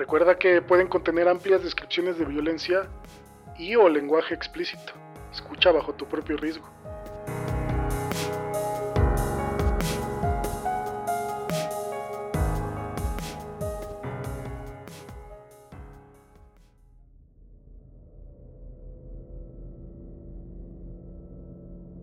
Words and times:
Recuerda 0.00 0.38
que 0.38 0.62
pueden 0.62 0.88
contener 0.88 1.28
amplias 1.28 1.62
descripciones 1.62 2.18
de 2.18 2.24
violencia 2.24 2.88
y 3.58 3.76
o 3.76 3.86
lenguaje 3.86 4.32
explícito. 4.32 4.94
Escucha 5.30 5.72
bajo 5.72 5.92
tu 5.92 6.06
propio 6.06 6.38
riesgo. 6.38 6.66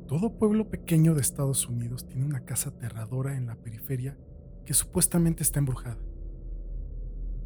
Todo 0.08 0.38
pueblo 0.38 0.70
pequeño 0.70 1.16
de 1.16 1.22
Estados 1.22 1.68
Unidos 1.68 2.06
tiene 2.06 2.26
una 2.26 2.46
casa 2.46 2.70
aterradora 2.70 3.36
en 3.36 3.48
la 3.48 3.56
periferia 3.56 4.16
que 4.68 4.76
supuestamente 4.76 5.42
está 5.42 5.58
embrujada. 5.58 5.98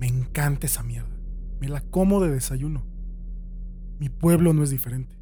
Me 0.02 0.08
encanta 0.08 0.66
esa 0.66 0.82
mierda. 0.82 1.16
Me 1.60 1.70
la 1.70 1.80
como 1.80 2.22
de 2.22 2.32
desayuno. 2.32 2.82
Mi 4.00 4.10
pueblo 4.10 4.52
no 4.52 4.64
es 4.64 4.72
diferente. 4.72 5.16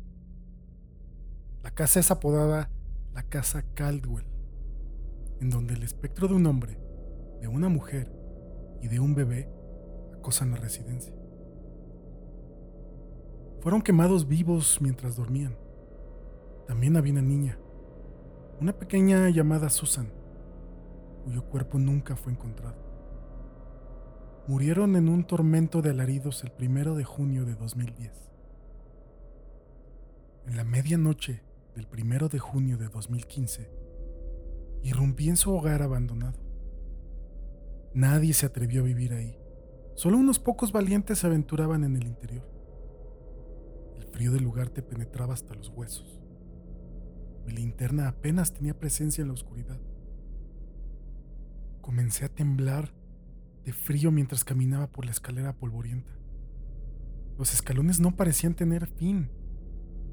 La 1.62 1.72
casa 1.72 2.00
es 2.00 2.10
apodada 2.12 2.72
la 3.14 3.24
Casa 3.24 3.66
Caldwell, 3.74 4.24
en 5.42 5.50
donde 5.50 5.74
el 5.74 5.84
espectro 5.84 6.30
de 6.30 6.36
un 6.36 6.46
hombre, 6.46 6.80
de 7.42 7.50
una 7.50 7.68
mujer 7.68 8.10
y 8.82 8.88
de 8.88 9.02
un 9.02 9.16
bebé 9.16 9.52
acosan 10.18 10.52
la 10.52 10.58
residencia. 10.58 11.14
Fueron 13.60 13.82
quemados 13.82 14.30
vivos 14.30 14.80
mientras 14.80 15.18
dormían. 15.18 15.58
También 16.68 16.96
había 16.96 17.12
una 17.12 17.22
niña, 17.22 17.60
una 18.62 18.72
pequeña 18.72 19.30
llamada 19.30 19.70
Susan, 19.70 20.08
cuyo 21.26 21.44
cuerpo 21.44 21.78
nunca 21.78 22.16
fue 22.16 22.32
encontrado. 22.32 22.89
Murieron 24.50 24.96
en 24.96 25.10
un 25.10 25.26
tormento 25.26 25.84
de 25.84 25.92
alaridos 25.92 26.44
el 26.44 26.50
primero 26.50 26.96
de 26.96 27.04
junio 27.04 27.46
de 27.46 27.54
2010. 27.54 28.12
En 30.48 30.58
la 30.58 30.64
medianoche 30.64 31.44
del 31.76 31.86
primero 31.86 32.30
de 32.30 32.40
junio 32.40 32.80
de 32.80 32.88
2015, 32.88 33.70
irrumpí 34.82 35.30
en 35.30 35.38
su 35.38 35.54
hogar 35.54 35.84
abandonado. 35.84 36.40
Nadie 37.94 38.34
se 38.34 38.48
atrevió 38.48 38.82
a 38.82 38.86
vivir 38.86 39.14
ahí. 39.14 39.38
Solo 39.94 40.18
unos 40.18 40.40
pocos 40.40 40.72
valientes 40.72 41.20
se 41.20 41.28
aventuraban 41.28 41.84
en 41.84 41.96
el 41.96 42.08
interior. 42.08 42.50
El 43.98 44.06
frío 44.06 44.32
del 44.32 44.46
lugar 44.46 44.70
te 44.70 44.82
penetraba 44.82 45.36
hasta 45.36 45.54
los 45.54 45.70
huesos. 45.70 46.24
Mi 47.46 47.54
linterna 47.54 48.08
apenas 48.08 48.52
tenía 48.52 48.74
presencia 48.74 49.22
en 49.22 49.28
la 49.28 49.36
oscuridad. 49.36 49.80
Comencé 51.82 52.26
a 52.26 52.30
temblar 52.30 52.98
frío 53.74 54.12
mientras 54.12 54.44
caminaba 54.44 54.88
por 54.88 55.06
la 55.06 55.12
escalera 55.12 55.54
polvorienta. 55.54 56.12
Los 57.38 57.54
escalones 57.54 58.00
no 58.00 58.16
parecían 58.16 58.54
tener 58.54 58.88
fin 58.88 59.30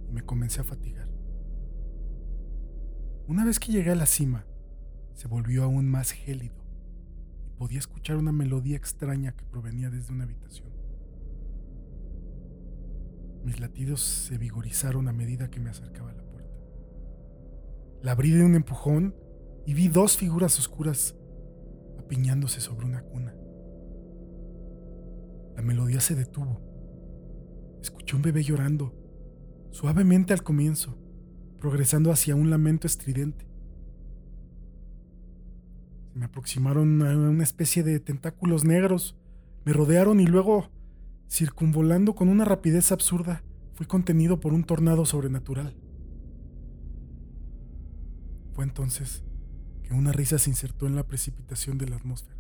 y 0.08 0.12
me 0.12 0.22
comencé 0.22 0.60
a 0.60 0.64
fatigar. 0.64 1.08
Una 3.26 3.44
vez 3.44 3.58
que 3.58 3.72
llegué 3.72 3.90
a 3.90 3.96
la 3.96 4.06
cima, 4.06 4.46
se 5.14 5.26
volvió 5.26 5.64
aún 5.64 5.88
más 5.88 6.12
gélido 6.12 6.54
y 7.46 7.50
podía 7.58 7.78
escuchar 7.78 8.16
una 8.16 8.32
melodía 8.32 8.76
extraña 8.76 9.32
que 9.32 9.44
provenía 9.44 9.90
desde 9.90 10.12
una 10.12 10.24
habitación. 10.24 10.70
Mis 13.44 13.60
latidos 13.60 14.00
se 14.00 14.38
vigorizaron 14.38 15.08
a 15.08 15.12
medida 15.12 15.50
que 15.50 15.60
me 15.60 15.70
acercaba 15.70 16.10
a 16.10 16.14
la 16.14 16.26
la 18.06 18.12
abrí 18.12 18.30
de 18.30 18.44
un 18.44 18.54
empujón 18.54 19.16
y 19.66 19.74
vi 19.74 19.88
dos 19.88 20.16
figuras 20.16 20.58
oscuras 20.60 21.16
apiñándose 21.98 22.60
sobre 22.60 22.86
una 22.86 23.02
cuna. 23.02 23.34
La 25.56 25.62
melodía 25.62 26.00
se 26.00 26.14
detuvo. 26.14 26.60
Escuché 27.82 28.14
un 28.14 28.22
bebé 28.22 28.42
llorando, 28.42 28.94
suavemente 29.70 30.32
al 30.32 30.42
comienzo, 30.42 30.96
progresando 31.58 32.12
hacia 32.12 32.36
un 32.36 32.50
lamento 32.50 32.86
estridente. 32.86 33.46
Se 36.12 36.18
me 36.18 36.26
aproximaron 36.26 37.02
a 37.02 37.16
una 37.16 37.42
especie 37.42 37.82
de 37.82 37.98
tentáculos 38.00 38.64
negros, 38.64 39.16
me 39.64 39.72
rodearon 39.72 40.20
y 40.20 40.26
luego, 40.26 40.70
circunvolando 41.28 42.14
con 42.14 42.28
una 42.28 42.44
rapidez 42.44 42.92
absurda, 42.92 43.42
fui 43.74 43.86
contenido 43.86 44.40
por 44.40 44.52
un 44.52 44.64
tornado 44.64 45.04
sobrenatural. 45.06 45.74
Fue 48.52 48.64
entonces 48.64 49.24
que 49.82 49.94
una 49.94 50.12
risa 50.12 50.38
se 50.38 50.50
insertó 50.50 50.86
en 50.86 50.96
la 50.96 51.06
precipitación 51.06 51.78
de 51.78 51.88
la 51.88 51.96
atmósfera. 51.96 52.36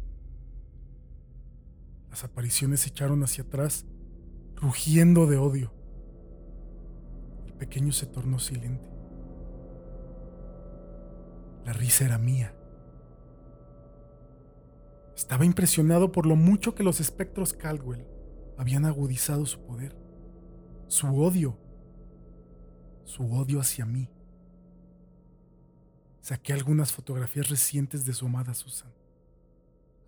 Las 2.10 2.24
apariciones 2.24 2.80
se 2.80 2.88
echaron 2.88 3.22
hacia 3.22 3.44
atrás, 3.44 3.84
rugiendo 4.54 5.26
de 5.26 5.36
odio. 5.36 5.72
El 7.46 7.54
pequeño 7.54 7.92
se 7.92 8.06
tornó 8.06 8.38
silente. 8.38 8.88
La 11.64 11.72
risa 11.72 12.04
era 12.04 12.18
mía. 12.18 12.54
Estaba 15.16 15.44
impresionado 15.44 16.12
por 16.12 16.26
lo 16.26 16.36
mucho 16.36 16.74
que 16.74 16.82
los 16.82 17.00
espectros 17.00 17.52
Caldwell 17.52 18.06
habían 18.58 18.84
agudizado 18.84 19.46
su 19.46 19.60
poder, 19.60 19.96
su 20.88 21.06
odio, 21.08 21.58
su 23.04 23.32
odio 23.32 23.60
hacia 23.60 23.86
mí. 23.86 24.10
Saqué 26.20 26.52
algunas 26.52 26.92
fotografías 26.92 27.48
recientes 27.48 28.04
de 28.04 28.12
su 28.12 28.26
amada 28.26 28.52
Susan. 28.52 28.92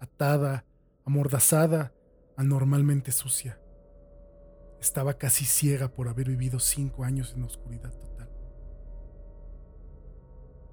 Atada, 0.01 0.65
amordazada, 1.09 1.95
anormalmente 2.37 3.13
sucia. 3.13 3.59
Estaba 4.79 5.15
casi 5.15 5.47
ciega 5.47 5.89
por 5.89 6.07
haber 6.07 6.29
vivido 6.29 6.61
cinco 6.61 7.03
años 7.03 7.33
en 7.35 7.45
oscuridad 7.45 7.95
total. 7.95 8.29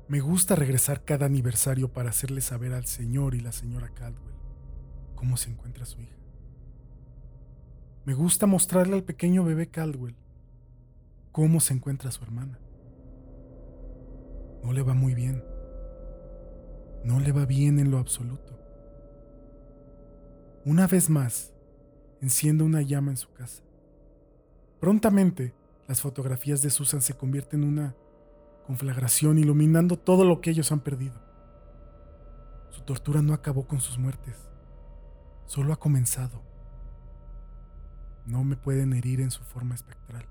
Me 0.10 0.20
gusta 0.20 0.56
regresar 0.56 1.06
cada 1.06 1.26
aniversario 1.26 1.94
para 1.94 2.10
hacerle 2.10 2.42
saber 2.42 2.74
al 2.74 2.86
señor 2.86 3.34
y 3.34 3.40
la 3.40 3.54
señora 3.54 3.94
Caldwell 3.94 4.36
cómo 5.16 5.38
se 5.38 5.50
encuentra 5.50 5.86
su 5.86 6.02
hija. 6.02 6.18
Me 8.04 8.14
gusta 8.14 8.46
mostrarle 8.46 8.96
al 8.96 9.04
pequeño 9.04 9.46
bebé 9.46 9.70
Caldwell 9.70 10.18
cómo 11.32 11.62
se 11.62 11.74
encuentra 11.74 12.12
su 12.12 12.22
hermana. 12.26 12.60
No 14.64 14.74
le 14.74 14.82
va 14.82 14.94
muy 14.94 15.16
bien. 15.16 15.42
No 17.06 17.22
le 17.22 17.32
va 17.32 17.46
bien 17.46 17.80
en 17.80 17.90
lo 17.90 18.00
absoluto. 18.00 18.65
Una 20.66 20.88
vez 20.88 21.12
más, 21.12 21.54
enciende 22.22 22.64
una 22.64 22.82
llama 22.82 23.12
en 23.12 23.18
su 23.18 23.32
casa. 23.32 23.62
Prontamente, 24.80 25.54
las 25.88 26.02
fotografías 26.02 26.64
de 26.64 26.72
Susan 26.72 27.04
se 27.04 27.14
convierten 27.14 27.62
en 27.62 27.70
una 27.70 27.96
conflagración 28.66 29.38
iluminando 29.38 30.00
todo 30.00 30.26
lo 30.26 30.42
que 30.42 30.50
ellos 30.50 30.72
han 30.72 30.80
perdido. 30.80 31.22
Su 32.72 32.82
tortura 32.82 33.22
no 33.22 33.36
acabó 33.36 33.68
con 33.68 33.80
sus 33.80 34.00
muertes, 34.00 34.50
solo 35.46 35.72
ha 35.72 35.76
comenzado. 35.76 36.42
No 38.26 38.44
me 38.44 38.56
pueden 38.56 38.94
herir 38.94 39.22
en 39.22 39.30
su 39.30 39.44
forma 39.44 39.76
espectral, 39.76 40.26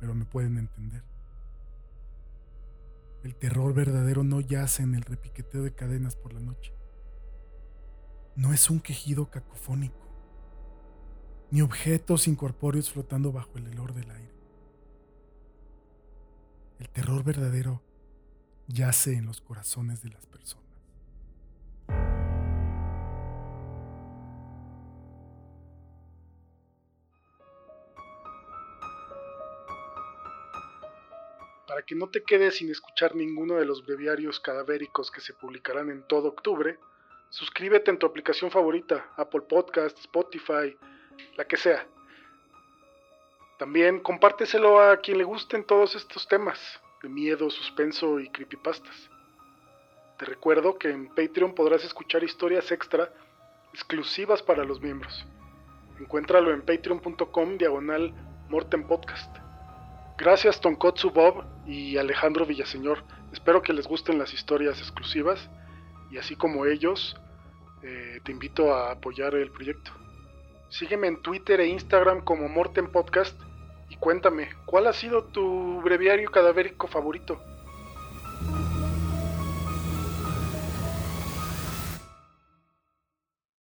pero 0.00 0.12
me 0.12 0.24
pueden 0.24 0.58
entender. 0.58 1.04
El 3.22 3.36
terror 3.36 3.74
verdadero 3.74 4.24
no 4.24 4.40
yace 4.40 4.82
en 4.82 4.96
el 4.96 5.02
repiqueteo 5.02 5.62
de 5.62 5.72
cadenas 5.72 6.16
por 6.16 6.32
la 6.32 6.40
noche. 6.40 6.79
No 8.40 8.54
es 8.54 8.70
un 8.70 8.80
quejido 8.80 9.28
cacofónico, 9.28 10.08
ni 11.50 11.60
objetos 11.60 12.26
incorpóreos 12.26 12.90
flotando 12.90 13.32
bajo 13.32 13.58
el 13.58 13.66
helor 13.66 13.92
del 13.92 14.10
aire. 14.10 14.32
El 16.78 16.88
terror 16.88 17.22
verdadero 17.22 17.82
yace 18.66 19.12
en 19.12 19.26
los 19.26 19.42
corazones 19.42 20.02
de 20.02 20.08
las 20.08 20.24
personas. 20.24 20.64
Para 31.68 31.82
que 31.86 31.94
no 31.94 32.08
te 32.08 32.22
quedes 32.22 32.56
sin 32.56 32.70
escuchar 32.70 33.14
ninguno 33.14 33.56
de 33.56 33.66
los 33.66 33.84
breviarios 33.84 34.40
cadavéricos 34.40 35.10
que 35.10 35.20
se 35.20 35.34
publicarán 35.34 35.90
en 35.90 36.02
todo 36.08 36.28
octubre, 36.28 36.78
suscríbete 37.30 37.90
en 37.90 37.98
tu 37.98 38.06
aplicación 38.06 38.50
favorita, 38.50 39.06
Apple 39.16 39.42
Podcast, 39.42 39.98
Spotify, 39.98 40.76
la 41.36 41.44
que 41.44 41.56
sea. 41.56 41.86
También 43.58 44.00
compárteselo 44.00 44.80
a 44.80 44.96
quien 44.98 45.18
le 45.18 45.24
gusten 45.24 45.64
todos 45.64 45.94
estos 45.94 46.26
temas 46.28 46.80
de 47.02 47.08
miedo, 47.08 47.48
suspenso 47.50 48.20
y 48.20 48.28
creepypastas. 48.28 49.10
Te 50.18 50.26
recuerdo 50.26 50.76
que 50.76 50.90
en 50.90 51.08
Patreon 51.08 51.54
podrás 51.54 51.84
escuchar 51.84 52.22
historias 52.24 52.70
extra 52.72 53.10
exclusivas 53.72 54.42
para 54.42 54.64
los 54.64 54.80
miembros. 54.80 55.24
Encuéntralo 55.98 56.52
en 56.52 56.62
patreon.com 56.62 57.56
diagonal 57.56 58.12
Morten 58.48 58.86
Podcast. 58.86 59.34
Gracias 60.18 60.60
Tonkotsu 60.60 61.10
Bob 61.10 61.44
y 61.66 61.96
Alejandro 61.96 62.44
Villaseñor. 62.44 63.04
Espero 63.32 63.62
que 63.62 63.72
les 63.72 63.86
gusten 63.86 64.18
las 64.18 64.34
historias 64.34 64.78
exclusivas 64.80 65.48
y 66.10 66.18
así 66.18 66.36
como 66.36 66.66
ellos, 66.66 67.16
eh, 67.82 68.20
te 68.24 68.32
invito 68.32 68.74
a 68.74 68.92
apoyar 68.92 69.34
el 69.34 69.50
proyecto. 69.50 69.92
Sígueme 70.68 71.08
en 71.08 71.22
Twitter 71.22 71.60
e 71.60 71.66
Instagram 71.66 72.22
como 72.22 72.48
Morten 72.48 72.88
Podcast 72.88 73.40
y 73.88 73.96
cuéntame, 73.96 74.50
¿cuál 74.66 74.86
ha 74.86 74.92
sido 74.92 75.24
tu 75.24 75.80
breviario 75.82 76.30
cadavérico 76.30 76.86
favorito? 76.86 77.42